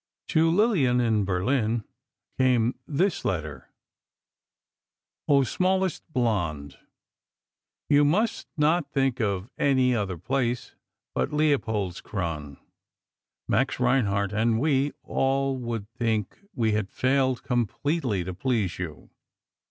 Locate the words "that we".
16.31-16.71